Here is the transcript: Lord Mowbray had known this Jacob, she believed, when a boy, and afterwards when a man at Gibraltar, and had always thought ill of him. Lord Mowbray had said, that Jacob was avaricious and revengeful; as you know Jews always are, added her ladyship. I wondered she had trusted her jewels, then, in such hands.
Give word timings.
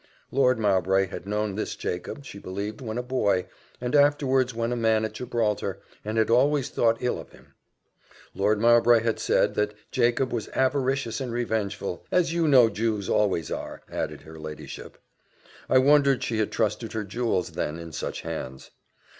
Lord 0.31 0.57
Mowbray 0.57 1.05
had 1.05 1.27
known 1.27 1.53
this 1.53 1.75
Jacob, 1.75 2.25
she 2.25 2.39
believed, 2.39 2.81
when 2.81 2.97
a 2.97 3.03
boy, 3.03 3.45
and 3.79 3.93
afterwards 3.95 4.51
when 4.51 4.71
a 4.71 4.75
man 4.75 5.05
at 5.05 5.13
Gibraltar, 5.13 5.79
and 6.03 6.17
had 6.17 6.31
always 6.31 6.69
thought 6.69 6.97
ill 7.01 7.19
of 7.19 7.33
him. 7.33 7.53
Lord 8.33 8.59
Mowbray 8.59 9.01
had 9.01 9.19
said, 9.19 9.53
that 9.53 9.75
Jacob 9.91 10.33
was 10.33 10.47
avaricious 10.55 11.21
and 11.21 11.31
revengeful; 11.31 12.03
as 12.11 12.33
you 12.33 12.47
know 12.47 12.67
Jews 12.67 13.09
always 13.09 13.51
are, 13.51 13.83
added 13.91 14.21
her 14.23 14.39
ladyship. 14.39 14.97
I 15.69 15.77
wondered 15.77 16.23
she 16.23 16.39
had 16.39 16.51
trusted 16.51 16.93
her 16.93 17.03
jewels, 17.03 17.51
then, 17.51 17.77
in 17.77 17.91
such 17.91 18.21
hands. 18.21 18.71